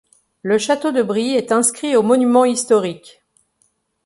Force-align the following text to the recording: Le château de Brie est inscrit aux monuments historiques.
Le 0.41 0.57
château 0.57 0.91
de 0.91 1.03
Brie 1.03 1.35
est 1.35 1.51
inscrit 1.51 1.95
aux 1.95 2.01
monuments 2.01 2.45
historiques. 2.45 3.21